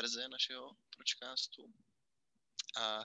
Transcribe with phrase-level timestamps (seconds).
[0.00, 1.62] verze našeho Pročkástu.
[2.80, 3.04] A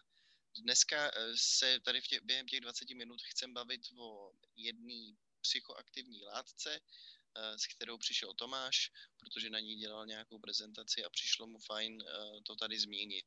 [0.64, 6.24] dneska eh, se tady v tě, během těch 20 minut chcem bavit o jedné psychoaktivní
[6.24, 11.60] látce, eh, s kterou přišel Tomáš, protože na ní dělal nějakou prezentaci a přišlo mu
[11.60, 13.26] fajn eh, to tady zmínit.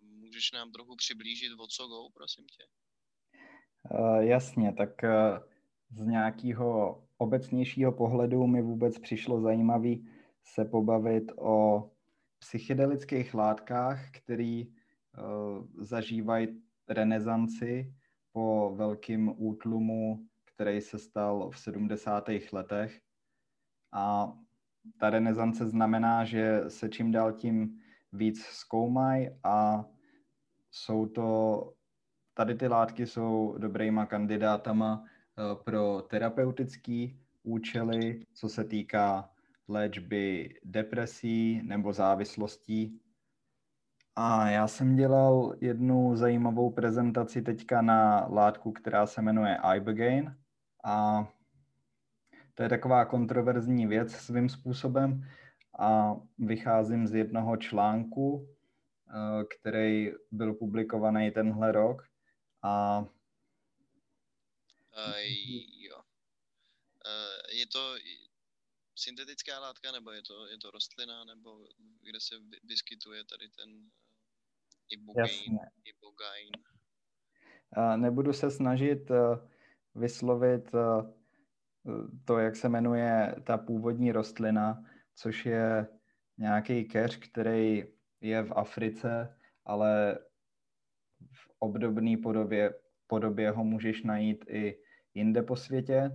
[0.00, 2.64] Můžeš nám trochu přiblížit, o co go, prosím tě?
[4.20, 4.90] Jasně, tak
[5.90, 6.68] z nějakého
[7.18, 9.94] obecnějšího pohledu mi vůbec přišlo zajímavé
[10.44, 11.90] se pobavit o
[12.40, 17.94] psychedelických látkách, které uh, zažívají renesanci
[18.32, 22.28] po velkým útlumu, který se stal v 70.
[22.52, 23.00] letech.
[23.92, 24.32] A
[24.98, 27.80] ta renesance znamená, že se čím dál tím
[28.12, 29.84] víc zkoumají a
[30.70, 31.72] jsou to,
[32.34, 37.06] tady ty látky jsou dobrýma kandidátama eh, pro terapeutické
[37.42, 39.30] účely, co se týká
[39.70, 43.00] léčby depresí nebo závislostí.
[44.16, 50.36] A já jsem dělal jednu zajímavou prezentaci teďka na látku, která se jmenuje Ibogaine
[50.84, 51.28] a
[52.54, 55.28] to je taková kontroverzní věc svým způsobem
[55.78, 58.48] a vycházím z jednoho článku,
[59.08, 62.02] eh, který byl publikovaný tenhle rok
[62.62, 63.06] a uh,
[65.80, 65.96] jo.
[65.96, 67.94] Uh, je to
[69.00, 71.64] syntetická látka, nebo je to, je to rostlina, nebo
[72.02, 72.34] kde se
[72.64, 73.90] vyskytuje tady ten
[74.88, 76.50] ibogain, ibogain?
[77.76, 79.16] Uh, nebudu se snažit uh,
[79.94, 81.10] vyslovit uh,
[82.24, 85.86] to, jak se jmenuje ta původní rostlina, což je
[86.38, 87.84] nějaký keř, který
[88.20, 90.18] je v Africe, ale
[91.32, 92.74] v obdobné podobě,
[93.06, 94.82] podobě ho můžeš najít i
[95.14, 96.10] jinde po světě.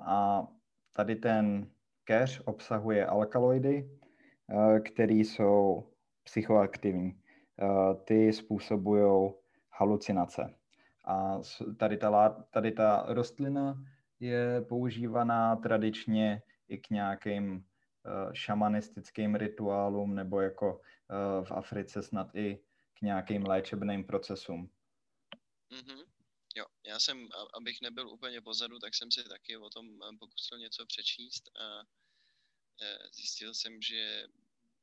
[0.00, 0.46] A
[0.92, 1.70] tady ten
[2.06, 3.90] keř obsahuje alkaloidy,
[4.84, 5.90] které jsou
[6.24, 7.20] psychoaktivní.
[8.04, 9.32] Ty způsobují
[9.70, 10.54] halucinace.
[11.04, 11.40] A
[11.78, 13.82] tady ta, tady ta rostlina
[14.20, 20.80] je používaná tradičně i k nějakým uh, šamanistickým rituálům nebo jako
[21.42, 22.58] v Africe snad i
[22.98, 24.68] k nějakým léčebným procesům.
[25.72, 26.15] Mm-hmm.
[26.56, 30.58] Jo, já jsem, abych nebyl úplně pozadu, tak jsem si taky o tom eh, pokusil
[30.58, 31.82] něco přečíst a
[33.12, 34.26] zjistil jsem, že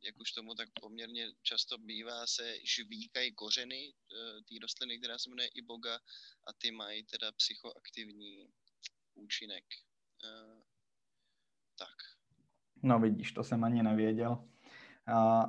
[0.03, 3.93] jak už tomu tak poměrně často bývá, se žvíkají kořeny
[4.49, 5.95] té rostliny, která se jmenuje iboga
[6.47, 8.49] a ty mají teda psychoaktivní
[9.13, 9.63] účinek.
[11.77, 11.97] Tak.
[12.83, 14.49] No vidíš, to jsem ani nevěděl.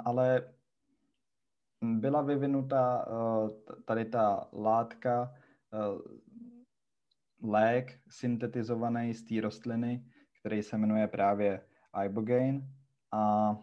[0.05, 0.55] Ale
[1.81, 3.07] byla vyvinuta
[3.85, 5.44] tady ta látka,
[7.43, 10.05] lék syntetizovaný z té rostliny,
[10.41, 11.67] který se jmenuje právě
[12.05, 12.69] ibogaine.
[13.13, 13.57] A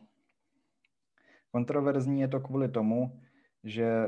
[1.51, 3.22] kontroverzní je to kvůli tomu,
[3.63, 4.07] že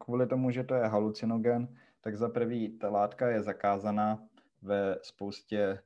[0.00, 4.28] kvůli tomu, že to je halucinogen, tak za prvý ta látka je zakázaná
[4.62, 5.82] ve spoustě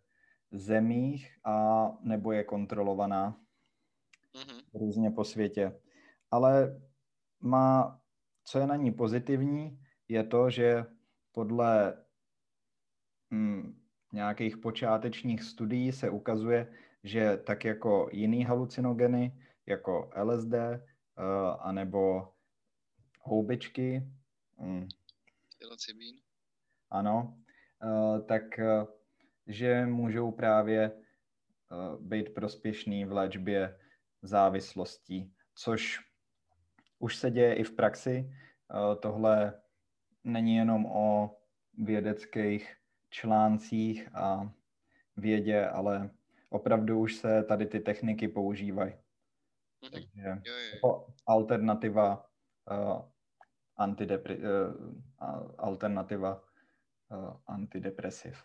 [0.52, 3.40] zemích a nebo je kontrolovaná
[4.34, 4.64] mm-hmm.
[4.74, 5.80] různě po světě.
[6.30, 6.80] Ale
[7.40, 8.00] má,
[8.44, 10.84] co je na ní pozitivní, je to, že
[11.36, 12.04] podle
[13.30, 13.80] hm,
[14.12, 16.72] nějakých počátečních studií se ukazuje,
[17.04, 20.80] že tak jako jiný halucinogeny, jako LSD uh,
[21.60, 22.32] anebo
[23.20, 24.02] houbičky,
[24.60, 24.88] hm,
[26.90, 27.36] ano,
[27.82, 28.86] Eh, tak eh,
[29.46, 33.78] že můžou právě eh, být prospěšný v léčbě
[34.22, 36.00] závislostí, což
[36.98, 38.30] už se děje i v praxi.
[39.02, 39.62] Tohle
[40.24, 41.35] není jenom o
[41.78, 42.76] vědeckých
[43.10, 44.52] článcích a
[45.16, 46.10] vědě, ale
[46.48, 48.92] opravdu už se tady ty techniky používají.
[48.92, 49.90] Mm-hmm.
[49.90, 50.42] Takže
[50.74, 52.30] jako alternativa
[52.70, 53.02] uh,
[53.78, 56.44] antidepri- uh, alternativa
[57.10, 58.44] uh, antidepresiv.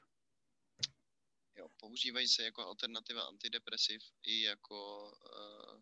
[1.56, 5.82] Jo, používají se jako alternativa antidepresiv i jako uh,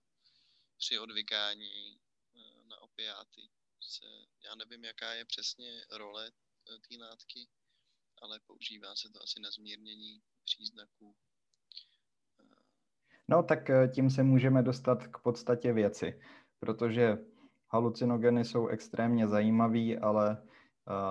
[0.78, 2.00] při odvykání
[2.34, 3.42] uh, na opiáty.
[3.82, 4.06] Se,
[4.46, 6.32] já nevím, jaká je přesně role
[6.78, 7.48] té látky,
[8.22, 11.16] ale používá se to asi na zmírnění příznaků.
[13.28, 16.22] No tak tím se můžeme dostat k podstatě věci,
[16.60, 17.18] protože
[17.68, 20.48] halucinogeny jsou extrémně zajímavý, ale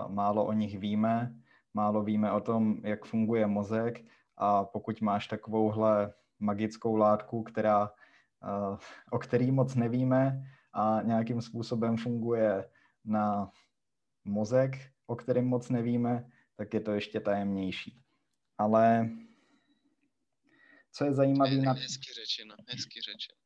[0.08, 1.38] málo o nich víme
[1.78, 4.04] málo víme o tom, jak funguje mozek
[4.36, 7.90] a pokud máš takovouhle magickou látku, která,
[8.42, 8.76] eh,
[9.10, 12.70] o který moc nevíme a nějakým způsobem funguje
[13.04, 13.50] na
[14.24, 14.72] mozek,
[15.08, 18.02] o kterém moc nevíme, tak je to ještě tajemnější.
[18.58, 19.08] Ale
[20.92, 21.72] co je zajímavé na...
[21.72, 23.38] Hezky řečeno, hezky řečeno.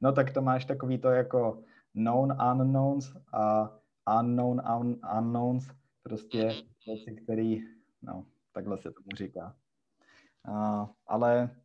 [0.00, 3.70] No tak to máš takový to jako known unknowns a
[4.20, 5.66] unknown un, unknowns,
[6.02, 6.68] prostě mm-hmm.
[6.86, 7.56] věci, které,
[8.02, 9.56] no, takhle se tomu říká.
[10.48, 11.56] Uh, ale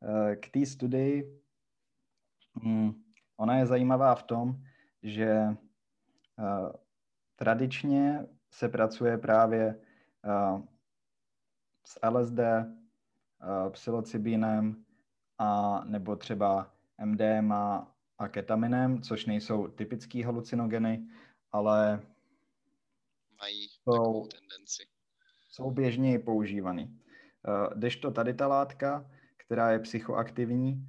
[0.00, 1.40] uh, k té studii,
[2.64, 3.04] um,
[3.36, 4.62] ona je zajímavá v tom,
[5.02, 5.46] že
[6.38, 6.72] uh,
[7.36, 9.80] tradičně se pracuje právě
[10.24, 10.62] uh,
[11.84, 14.84] s LSD, uh, psilocybinem
[15.38, 16.72] a nebo třeba
[17.04, 21.06] MDMA a ketaminem, což nejsou typický halucinogeny,
[21.52, 22.00] ale
[23.40, 24.82] mají jsou, takovou tendenci.
[25.50, 27.00] Jsou běžně používaný.
[27.74, 30.88] Kdežto tady ta látka, která je psychoaktivní,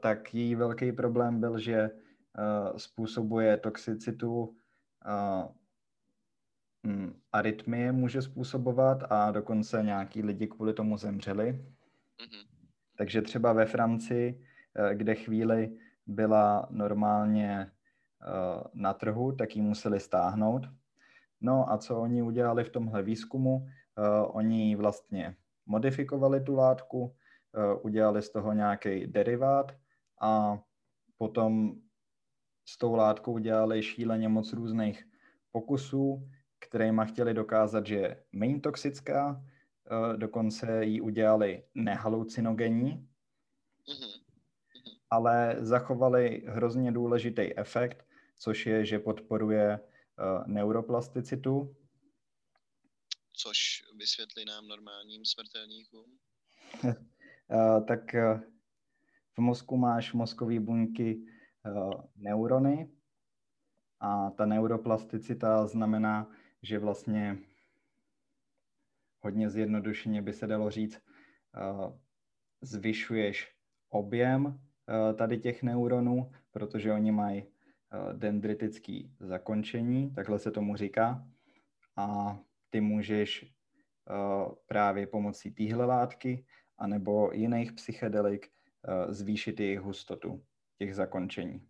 [0.00, 1.90] tak její velký problém byl, že
[2.76, 4.56] způsobuje toxicitu,
[7.32, 11.52] arytmie může způsobovat a dokonce nějaký lidi kvůli tomu zemřeli.
[11.52, 12.46] Mm-hmm.
[12.98, 14.44] Takže třeba ve Francii,
[14.94, 17.70] kde chvíli byla normálně
[18.74, 20.62] na trhu, tak ji museli stáhnout.
[21.40, 23.66] No a co oni udělali v tomhle výzkumu?
[24.26, 25.36] Oni vlastně
[25.66, 27.14] modifikovali tu látku,
[27.54, 29.72] eh, udělali z toho nějaký derivát
[30.20, 30.58] a
[31.18, 31.74] potom
[32.64, 35.04] s tou látkou udělali šíleně moc různých
[35.52, 36.28] pokusů,
[36.76, 42.92] kterými chtěli dokázat, že je méně toxická, eh, dokonce ji udělali nehalucinogenní,
[43.88, 44.22] mm-hmm.
[45.10, 48.06] ale zachovali hrozně důležitý efekt,
[48.38, 51.76] což je, že podporuje uh, neuroplasticitu,
[53.36, 53.58] což
[53.98, 56.18] vysvětlí nám normálním smrtelníkům?
[57.50, 58.42] Eh, tak eh,
[59.34, 61.22] v mozku máš mozkové buňky
[61.66, 61.70] eh,
[62.16, 62.90] neurony
[64.00, 66.30] a ta neuroplasticita znamená,
[66.62, 67.38] že vlastně
[69.20, 71.02] hodně zjednodušeně by se dalo říct,
[72.60, 73.56] zvyšuješ
[73.88, 74.60] objem
[75.14, 77.46] tady těch neuronů, protože oni mají
[78.12, 81.28] dendritický zakončení, takhle se tomu říká.
[81.96, 82.38] A
[82.70, 83.54] ty můžeš
[84.66, 86.46] právě pomocí téhle látky
[86.78, 88.52] anebo jiných psychedelik
[89.08, 90.46] zvýšit jejich hustotu
[90.78, 91.68] těch zakončení.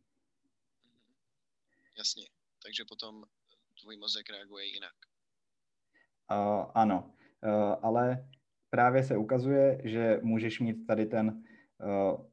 [1.99, 2.25] Jasně,
[2.63, 3.25] takže potom
[3.81, 4.95] tvůj mozek reaguje jinak.
[6.31, 7.15] Uh, ano,
[7.45, 8.29] uh, ale
[8.71, 11.43] právě se ukazuje, že můžeš mít tady ten
[11.85, 12.27] uh,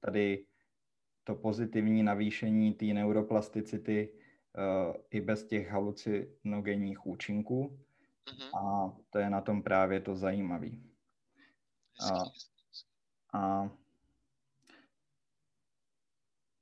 [0.00, 0.46] tady
[1.24, 7.78] to pozitivní navýšení té neuroplasticity uh, i bez těch halucinogenních účinků.
[8.26, 8.58] Mm-hmm.
[8.58, 10.70] A to je na tom právě to zajímavé.
[12.10, 12.22] A,
[13.38, 13.70] a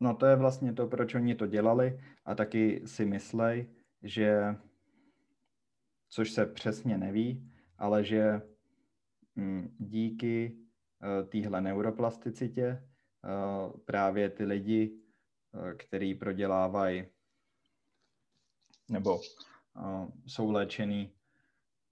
[0.00, 3.70] no to je vlastně to, proč oni to dělali a taky si myslej,
[4.02, 4.56] že
[6.08, 8.42] což se přesně neví, ale že
[9.36, 10.56] hm, díky
[11.02, 12.88] uh, téhle neuroplasticitě
[13.24, 15.00] uh, právě ty lidi,
[15.52, 17.06] uh, který prodělávají
[18.90, 19.20] nebo
[20.26, 21.12] jsou léčený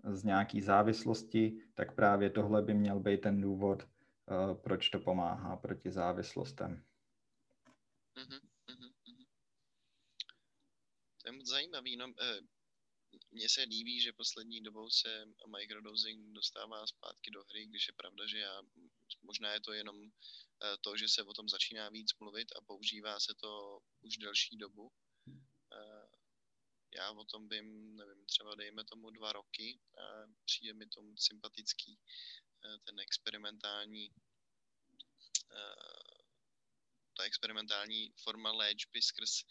[0.05, 3.89] z nějaký závislosti, tak právě tohle by měl být ten důvod,
[4.55, 6.83] proč to pomáhá proti závislostem.
[8.17, 9.27] Mm-hmm, mm-hmm.
[11.23, 11.97] To je moc zajímavý.
[11.97, 12.41] No, eh,
[13.31, 15.25] mně se líbí, že poslední dobou se
[15.59, 18.63] microdosing dostává zpátky do hry, když je pravda, že já,
[19.23, 23.21] možná je to jenom eh, to, že se o tom začíná víc mluvit a používá
[23.21, 24.93] se to už delší dobu.
[25.73, 26.09] Eh,
[26.97, 30.03] já o tom vím, nevím, třeba dejme tomu dva roky a
[30.45, 31.99] přijde mi tomu sympatický
[32.85, 34.13] ten experimentální
[37.19, 39.43] ta experimentální forma léčby skrz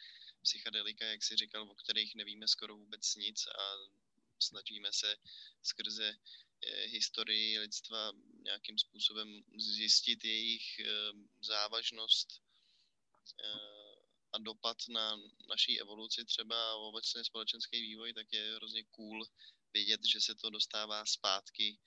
[0.47, 3.63] psychedelika, jak si říkal, o kterých nevíme skoro vůbec nic a
[4.39, 5.15] snažíme se
[5.63, 8.11] skrze eh, historii lidstva
[8.43, 9.27] nějakým způsobem
[9.57, 10.63] zjistit jejich
[11.41, 12.27] závažnost
[14.33, 15.17] a dopad na
[15.49, 19.25] naší evoluci třeba a obecně společenský vývoj, tak je hrozně cool
[19.73, 21.77] vidět, že se to dostává zpátky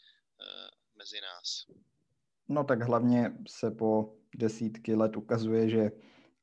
[0.94, 1.66] mezi nás.
[2.48, 5.90] No tak hlavně se po desítky let ukazuje, že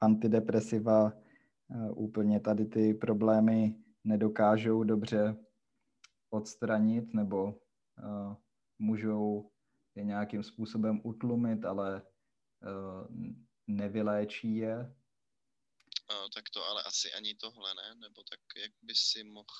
[0.01, 1.11] antidepresiva
[1.95, 5.35] úplně tady ty problémy nedokážou dobře
[6.29, 8.35] odstranit nebo uh,
[8.79, 9.51] můžou
[9.95, 13.15] je nějakým způsobem utlumit, ale uh,
[13.67, 14.95] nevyléčí je
[16.09, 19.55] No, tak to ale asi ani tohle ne, nebo tak jak by si mohl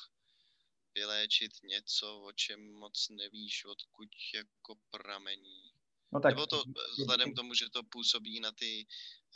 [0.95, 5.76] vyléčit něco, o čem moc nevíš, odkud jako pramení.
[6.11, 6.63] No tak, nebo to
[6.99, 8.85] vzhledem k tomu, že to působí na ty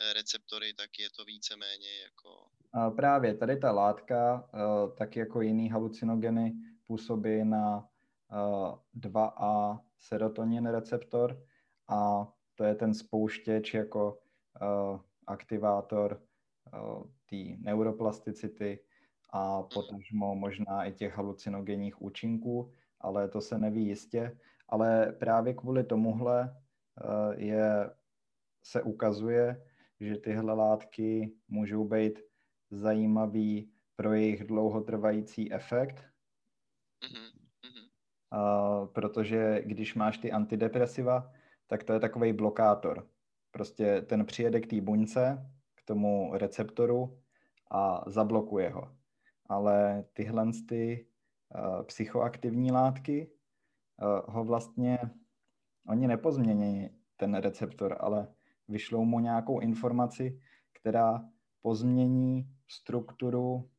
[0.00, 2.48] eh, receptory, tak je to víceméně jako...
[2.96, 4.58] Právě tady ta látka, eh,
[4.96, 7.88] tak jako jiný halucinogeny, působí na
[8.96, 11.46] 2A eh, serotonin receptor
[11.88, 14.18] a to je ten spouštěč jako
[15.26, 16.22] aktivátor
[17.30, 18.84] té neuroplasticity
[19.30, 24.38] a potažmo možná i těch halucinogenních účinků, ale to se neví jistě.
[24.68, 26.61] Ale právě kvůli tomuhle uh,
[27.36, 27.90] je,
[28.62, 29.64] se ukazuje,
[30.00, 32.18] že tyhle látky můžou být
[32.70, 36.04] zajímavý pro jejich dlouhotrvající efekt.
[38.32, 41.32] Uh, protože když máš ty antidepresiva,
[41.66, 43.08] tak to je takový blokátor.
[43.50, 47.20] Prostě ten přijede k té buňce, k tomu receptoru
[47.70, 48.96] a zablokuje ho.
[49.46, 51.06] Ale tyhle ty
[51.54, 53.30] uh, psychoaktivní látky
[54.02, 54.98] uh, ho vlastně,
[55.88, 58.34] oni nepozmění ten receptor, ale
[58.68, 60.40] vyšlou mu nějakou informaci,
[60.72, 61.28] která
[61.62, 63.70] pozmění strukturu,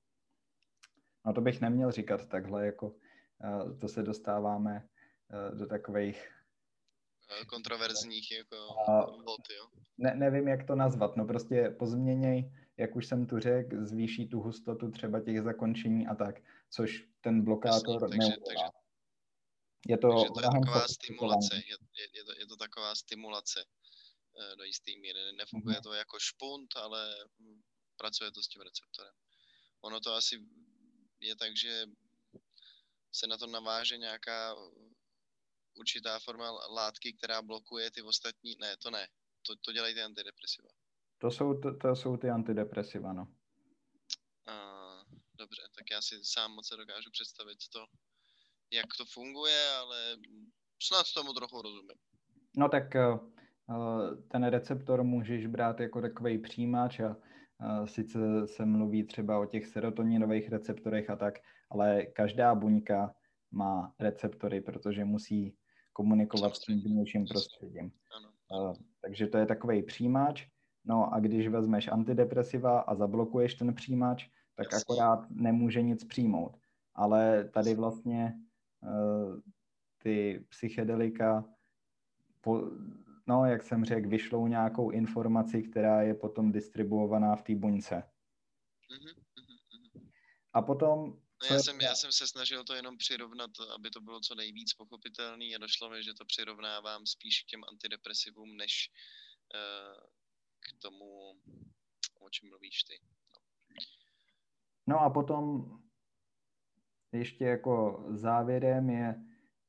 [1.26, 4.88] no to bych neměl říkat takhle, jako uh, to se dostáváme
[5.52, 6.30] uh, do takových
[7.48, 8.56] kontroverzních jako
[9.26, 9.68] vod, jo?
[9.98, 14.42] Ne, nevím, jak to nazvat, no prostě pozměněj, jak už jsem tu řekl, zvýší tu
[14.42, 18.83] hustotu třeba těch zakončení a tak, což ten blokátor Jasně, takže, takže,
[19.88, 23.66] je to, takže to je taková stimulace, je, je, je, to, je to taková stimulace
[23.66, 25.20] uh, do jistý míry.
[25.38, 25.84] Nefunguje mm-hmm.
[25.84, 27.16] to jako špunt, ale
[27.98, 29.14] pracuje to s tím receptorem.
[29.82, 30.40] Ono to asi
[31.20, 31.86] je tak, že
[33.12, 34.56] se na to naváže nějaká
[35.74, 38.56] určitá forma látky, která blokuje ty ostatní.
[38.60, 39.08] Ne, to ne.
[39.48, 40.70] To, to dělají ty antidepresiva.
[41.18, 43.28] To jsou, to, to jsou ty antidepresiva, no.
[44.48, 44.56] A,
[45.34, 47.86] dobře, tak já si sám moc se dokážu představit to,
[48.74, 49.98] jak to funguje, ale
[50.84, 51.98] snad tomu trochu rozumím.
[52.58, 59.04] No tak uh, ten receptor můžeš brát jako takový přijímač a uh, sice se mluví
[59.04, 61.34] třeba o těch serotoninových receptorech a tak,
[61.70, 63.14] ale každá buňka
[63.52, 65.56] má receptory, protože musí
[65.94, 67.92] komunikovat s tím vnějším prostředím.
[68.52, 70.48] Uh, takže to je takový přijímač.
[70.86, 76.58] No a když vezmeš antidepresiva a zablokuješ ten přijímač, tak akorát nemůže nic přijmout.
[76.96, 78.34] Ale tady vlastně
[79.98, 81.46] ty psychedelika,
[82.42, 82.62] po,
[83.28, 87.96] no jak jsem řekl, vyšlou nějakou informaci, která je potom distribuovaná v té buňce.
[87.96, 89.24] Mm-hmm.
[90.54, 94.20] A potom No já, jsem, já jsem se snažil to jenom přirovnat, aby to bylo
[94.20, 98.92] co nejvíc pochopitelný a došlo mi, že to přirovnávám spíš k těm antidepresivům, než
[99.56, 100.04] uh,
[100.60, 101.32] k tomu,
[102.20, 103.00] o čem mluvíš ty.
[103.34, 103.40] No.
[104.88, 105.72] no a potom
[107.14, 109.16] ještě jako závěrem je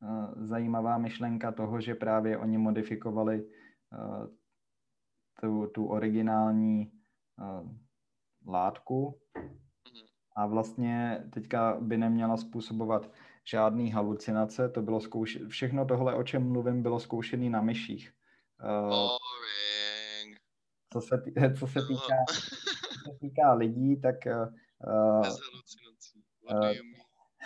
[0.03, 4.27] uh, zajímavá myšlenka toho, že právě oni modifikovali uh,
[5.41, 6.93] tu, tu originální
[7.41, 7.71] uh,
[8.47, 9.21] látku,
[10.37, 13.11] a vlastně teďka by neměla způsobovat
[13.45, 18.13] žádný halucinace, to bylo zkouš- všechno tohle, o čem mluvím, bylo zkoušený na myších.
[18.65, 19.17] Uh,
[20.93, 24.17] co se, tý, co se týká, co se týká lidí, tak
[24.87, 25.23] uh,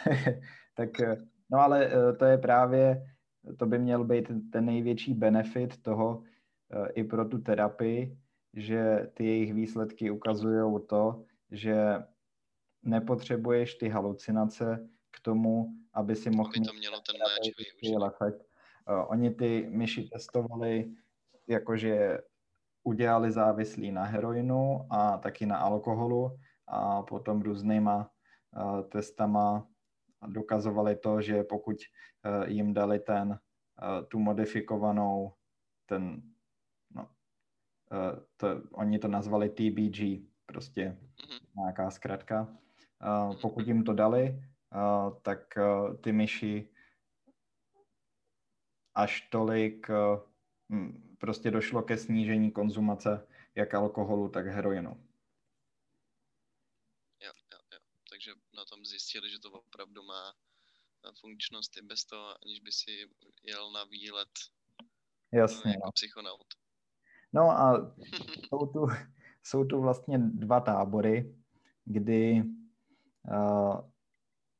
[0.75, 0.91] tak
[1.51, 3.07] no ale uh, to je právě,
[3.59, 8.19] to by měl být ten největší benefit toho uh, i pro tu terapii,
[8.55, 12.03] že ty jejich výsledky ukazují to, že
[12.83, 18.45] nepotřebuješ ty halucinace k tomu, aby si mohl aby to mělo ten léčivý efekt.
[18.91, 20.91] Uh, oni ty myši testovali,
[21.47, 22.19] jakože
[22.83, 28.11] udělali závislí na heroinu a taky na alkoholu a potom různýma
[28.89, 29.67] testama
[30.27, 35.33] dokazovali to, že pokud uh, jim dali ten, uh, tu modifikovanou,
[35.87, 36.23] ten,
[36.91, 37.11] no,
[37.93, 41.41] uh, to, oni to nazvali TBG, prostě mm-hmm.
[41.57, 42.57] nějaká zkratka,
[43.43, 44.43] pokud jim to dali,
[45.23, 45.59] tak
[46.01, 46.69] ty myši
[48.95, 49.87] až tolik
[51.19, 54.91] prostě došlo ke snížení konzumace jak alkoholu, tak heroinu.
[57.21, 57.79] Jo, jo, jo.
[58.11, 60.35] Takže na tom zjistili, že to opravdu má
[61.21, 62.91] funkčnost i bez toho, aniž by si
[63.43, 64.29] jel na výlet
[65.33, 65.93] Jasně, jako no.
[65.93, 66.47] psychonaut.
[67.33, 67.95] No a
[68.49, 68.87] jsou tu,
[69.43, 71.35] jsou tu vlastně dva tábory,
[71.85, 72.45] kdy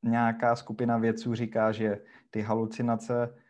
[0.03, 3.43] nějaká skupina vědců říká, že ty halucinace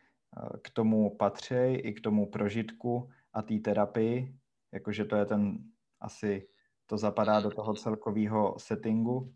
[0.62, 4.38] k tomu patří i k tomu prožitku a té terapii,
[4.72, 5.58] jakože to je ten
[6.00, 6.48] asi,
[6.86, 9.34] to zapadá do toho celkového settingu.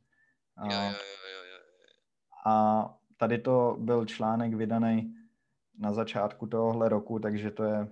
[2.46, 2.84] A
[3.16, 5.14] tady to byl článek vydaný
[5.78, 7.88] na začátku tohohle roku, takže to je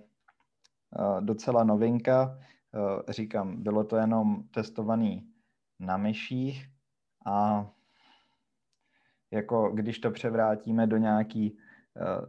[1.19, 2.39] docela novinka.
[3.09, 5.33] Říkám, bylo to jenom testovaný
[5.79, 6.67] na myších
[7.25, 7.67] a
[9.31, 12.25] jako když to převrátíme do nějaký uh,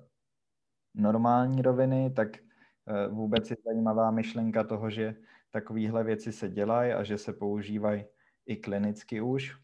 [0.95, 5.15] normální roviny, tak eh, vůbec je zajímavá myšlenka toho, že
[5.51, 8.05] takovéhle věci se dělají a že se používají
[8.47, 9.57] i klinicky už.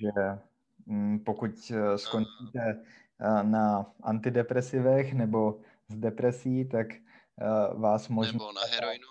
[0.00, 0.38] Že
[0.86, 2.84] mm, pokud eh, skončíte
[3.42, 6.86] na antidepresivech nebo z depresí, tak
[7.74, 8.32] vás možná...
[8.32, 9.08] Nebo na heroinu.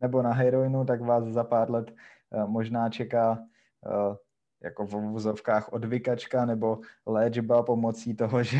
[0.00, 1.94] Nebo na heroinu, tak vás za pár let
[2.46, 3.38] možná čeká
[4.62, 8.58] jako v vozovkách odvykačka nebo léčba pomocí toho, že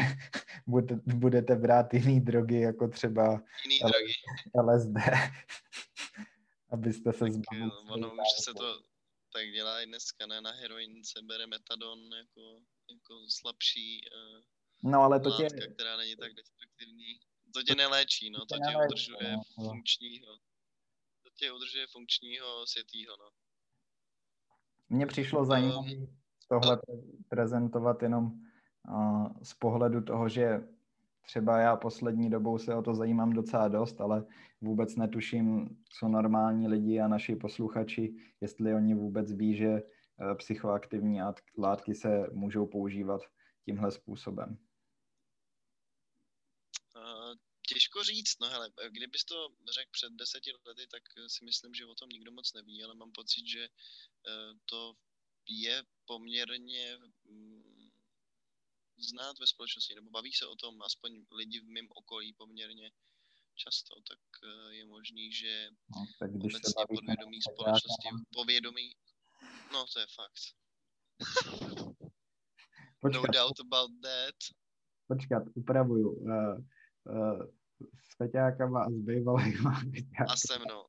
[1.07, 4.13] budete brát jiný drogy, jako třeba jiný drogy.
[4.63, 4.97] LSD,
[6.71, 7.71] abyste se zbavili.
[7.93, 8.92] Ono už se to
[9.33, 10.41] tak dělá i dneska, ne?
[10.41, 12.61] Na heroin se bere metadon jako,
[12.91, 14.43] jako slabší uh,
[14.93, 15.67] no, ale to látka, tě...
[15.75, 17.19] která není tak destruktivní.
[17.55, 19.65] To tě neléčí, no, to, tě udržuje no, no.
[19.65, 20.37] funkčního.
[21.23, 23.31] To tě udržuje funkčního světýho, no.
[24.89, 25.91] Mně přišlo zajímavé
[26.49, 26.81] tohle
[27.29, 28.31] prezentovat jenom
[29.43, 30.61] z pohledu toho, že
[31.27, 34.25] třeba já poslední dobou se o to zajímám docela dost, ale
[34.61, 39.83] vůbec netuším, co normální lidi a naši posluchači, jestli oni vůbec ví, že e,
[40.35, 41.21] psychoaktivní
[41.59, 43.21] látky se můžou používat
[43.65, 44.59] tímhle způsobem.
[47.69, 51.95] Těžko říct, no hele, kdybys to řekl před deseti lety, tak si myslím, že o
[51.95, 54.95] tom nikdo moc neví, ale mám pocit, že eh, to
[55.49, 57.62] je poměrně mm,
[58.99, 62.91] znát ve společnosti, nebo baví se o tom aspoň lidi v mém okolí poměrně
[63.55, 68.97] často, tak eh, je možný, že no, tak když obecně podvědomí společnosti, povědomí,
[69.73, 70.43] no to je fakt.
[73.01, 73.23] Počkat.
[73.23, 74.35] No doubt about that.
[75.07, 76.11] Počkat, upravuju.
[76.11, 76.59] Uh,
[77.05, 77.43] uh,
[77.81, 79.83] s feťákama a s bývalýma
[80.29, 80.87] A se mnou.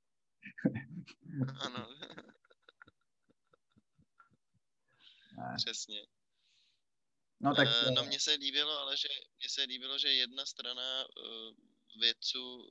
[1.65, 1.87] ano.
[5.57, 6.05] Přesně.
[7.43, 7.67] No, tak...
[7.67, 9.07] Uh, no mně se líbilo, ale že
[9.39, 11.53] mně se líbilo, že jedna strana uh,
[12.01, 12.69] vědců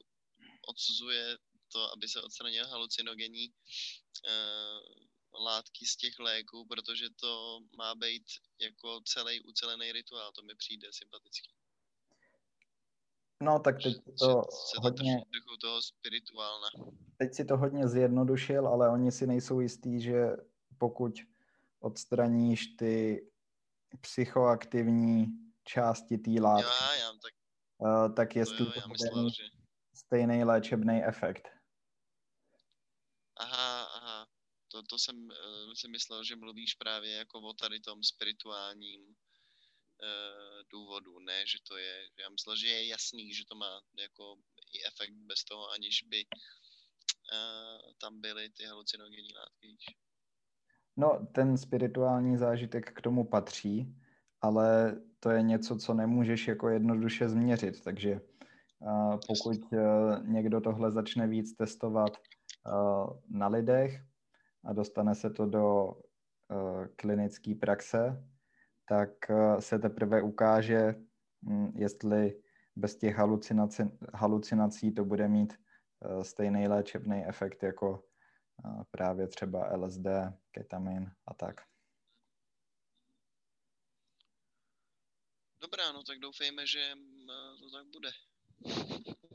[0.68, 1.38] odsuzuje
[1.72, 8.22] to, aby se odstranil halucinogenní uh, látky z těch léků, protože to má být
[8.60, 11.50] jako celý ucelený rituál, to mi přijde sympatický.
[13.42, 15.24] No, tak teď to se hodně...
[15.60, 16.68] toho spirituálna.
[17.18, 20.30] Teď si to hodně zjednodušil, ale oni si nejsou jistí, že
[20.78, 21.12] pokud
[21.80, 23.26] odstraníš ty
[24.00, 25.26] psychoaktivní
[25.64, 27.34] části té látky, já, já, tak,
[27.78, 29.44] uh, tak jestli to, jo, myslel, že...
[29.94, 31.48] stejný léčebný efekt.
[33.36, 34.28] Aha, aha.
[34.68, 40.62] To, to jsem uh, si myslel, že mluvíš právě jako o tady tom spirituálním uh,
[40.70, 44.36] důvodů, ne, že to je, já myslel, že je jasný, že to má jako
[44.72, 46.26] i efekt bez toho, aniž by
[47.32, 49.76] uh, tam byly ty halucinogenní látky.
[50.96, 53.96] No, ten spirituální zážitek k tomu patří,
[54.40, 58.20] ale to je něco, co nemůžeš jako jednoduše změřit, takže
[58.80, 62.12] uh, pokud uh, někdo tohle začne víc testovat
[62.66, 64.02] uh, na lidech
[64.64, 65.94] a dostane se to do
[66.96, 68.24] klinické praxe,
[68.88, 70.94] tak eh, se teprve ukáže,
[71.48, 72.34] hm, jestli
[72.76, 73.82] bez těch halucinací,
[74.14, 78.11] halucinací to bude mít eh, stejný léčebný efekt jako eh,
[78.90, 80.06] právě třeba LSD,
[80.50, 81.60] ketamin a tak.
[85.60, 87.26] Dobrá, no tak doufejme, že hm,
[87.60, 88.10] to tak bude.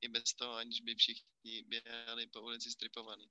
[0.00, 3.30] I bez toho, aniž by všichni běhali po ulici stripovaný.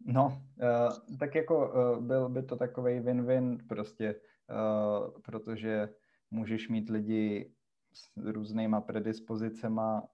[0.00, 5.88] No, uh, tak jako uh, byl by to takový win-win prostě, uh, protože
[6.30, 7.54] můžeš mít lidi
[7.92, 10.08] s různýma predispozicema,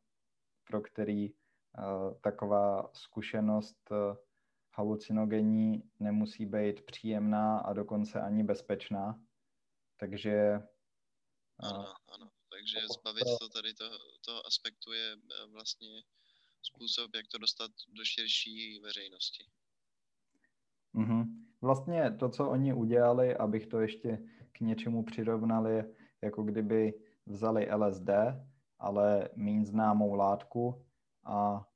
[0.64, 1.34] pro který
[2.20, 4.16] taková zkušenost uh,
[4.72, 9.20] halucinogenní nemusí být příjemná a dokonce ani bezpečná.
[9.96, 10.58] Takže...
[11.62, 12.30] Uh, ano, ano.
[12.50, 15.16] Takže zbavit to tady toho, toho aspektu je
[15.52, 16.02] vlastně
[16.62, 19.44] způsob, jak to dostat do širší veřejnosti.
[20.94, 21.24] Mm-hmm.
[21.60, 24.18] Vlastně to, co oni udělali, abych to ještě
[24.52, 26.94] k něčemu přirovnal, je jako kdyby
[27.26, 28.08] vzali LSD,
[28.78, 30.86] ale méně známou látku
[31.24, 31.67] a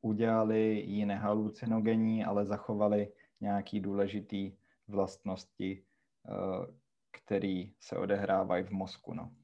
[0.00, 4.56] udělali ji nehalucinogenní, ale zachovali nějaký důležitý
[4.88, 5.84] vlastnosti,
[6.28, 6.78] eh,
[7.10, 9.14] který se odehrávají v mozku.
[9.14, 9.36] No.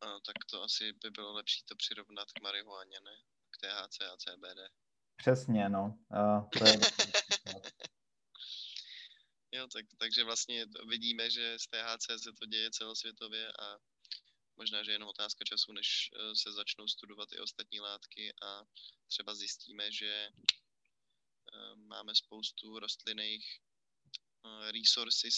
[0.00, 3.16] A, tak to asi by bylo lepší to přirovnat k marihuaně, ne?
[3.50, 4.58] K THC a CBD.
[5.16, 5.98] Přesně, no.
[6.10, 6.72] Uh, to je
[9.54, 13.78] Jo, tak, takže vlastně vidíme, že z THC se to děje celosvětově a
[14.56, 18.62] možná, že je jenom otázka času, než eh, se začnou studovat i ostatní látky a
[19.06, 23.46] třeba zjistíme, že eh, máme spoustu rostlinných
[24.46, 25.34] eh, resources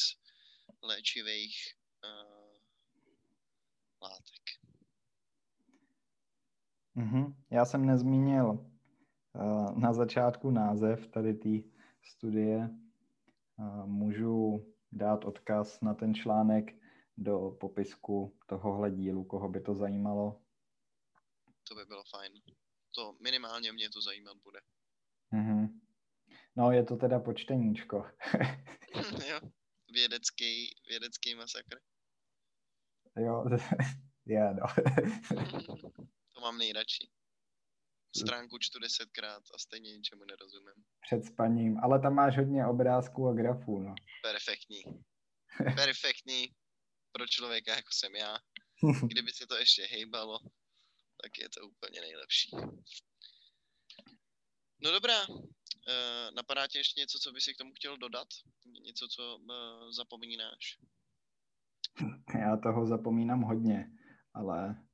[0.82, 1.56] léčivých
[4.02, 4.42] látek.
[6.96, 7.34] Mm-hmm.
[7.50, 8.70] Já jsem nezmínil
[9.76, 11.68] na začátku název tady té
[12.02, 12.70] studie.
[13.84, 16.83] Můžu dát odkaz na ten článek
[17.16, 20.42] do popisku tohohle dílu, koho by to zajímalo.
[21.68, 22.32] To by bylo fajn.
[22.94, 24.60] To minimálně mě to zajímat bude.
[25.32, 25.80] Mm-hmm.
[26.56, 27.96] No, je to teda počteníčko.
[29.28, 29.40] jo,
[29.92, 31.80] vědecký, vědecký masakr.
[33.16, 33.44] Jo,
[34.26, 34.66] je, no.
[36.34, 37.10] to mám nejradši.
[38.16, 40.84] Stránku čtu desetkrát a stejně ničemu nerozumím.
[41.00, 43.94] Před spaním, ale tam máš hodně obrázků a grafů, no.
[44.22, 44.82] Perfektní.
[45.76, 46.48] Perfektní
[47.14, 48.38] pro člověka, jako jsem já.
[49.06, 50.38] Kdyby se to ještě hejbalo,
[51.22, 52.50] tak je to úplně nejlepší.
[54.82, 58.28] No dobrá, uh, napadá tě ještě něco, co by si k tomu chtěl dodat?
[58.84, 60.78] Něco, co uh, zapomínáš?
[62.40, 63.90] Já toho zapomínám hodně,
[64.34, 64.84] ale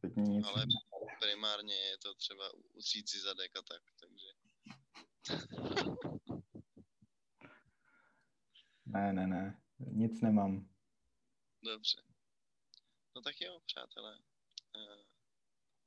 [0.00, 0.46] teď nic.
[0.46, 0.66] Ale
[1.20, 4.26] primárně je to třeba utřít si zadek a tak, takže...
[8.86, 10.73] ne, ne, ne, nic nemám.
[11.64, 12.02] Dobře.
[13.16, 14.18] No tak jo, přátelé.
[14.76, 15.04] Uh,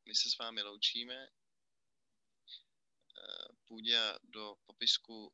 [0.05, 1.27] my se s vámi loučíme.
[3.17, 5.33] Uh, půjde do popisku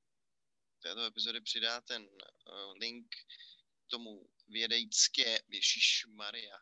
[0.79, 6.58] této epizody přidá ten uh, link k tomu vědecké, Ježíš Maria,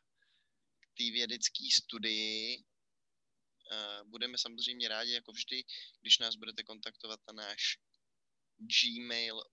[0.79, 2.65] k té vědecké studii.
[4.03, 5.63] Budeme samozřejmě rádi, jako vždy,
[6.01, 7.79] když nás budete kontaktovat na náš
[8.57, 9.43] gmail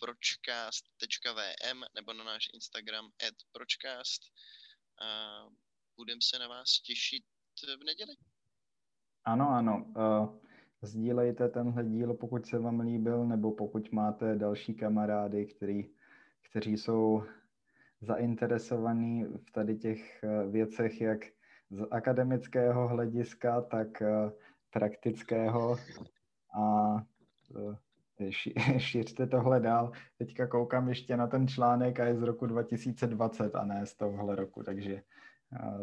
[0.00, 4.22] pročcast.vm nebo na náš Instagram at pročcast.
[5.02, 5.06] A
[5.96, 7.24] budeme se na vás těšit
[7.80, 8.12] v neděli.
[9.24, 9.92] Ano, ano.
[10.82, 15.94] Sdílejte tenhle díl, pokud se vám líbil, nebo pokud máte další kamarády, který,
[16.50, 17.24] kteří jsou
[18.00, 21.18] zainteresovaní v tady těch věcech, jak
[21.70, 23.88] z akademického hlediska, tak
[24.70, 25.76] praktického.
[26.60, 26.94] A
[28.78, 29.92] šiřte tohle dál.
[30.18, 34.36] Teďka koukám ještě na ten článek a je z roku 2020 a ne z tohohle
[34.36, 35.02] roku, takže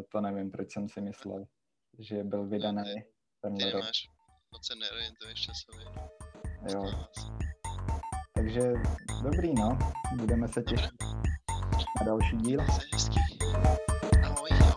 [0.08, 1.44] to nevím, proč jsem si myslel,
[1.98, 3.02] že byl vydaný no,
[3.40, 3.82] tenhle rok.
[3.82, 4.08] Máš,
[4.52, 5.86] moc se neorientuješ časově.
[6.72, 7.08] Jo.
[8.34, 8.72] Takže
[9.22, 9.78] dobrý, no.
[10.16, 10.90] Budeme se těšit
[12.00, 12.60] na další díl.
[14.24, 14.75] Ahoj, ahoj.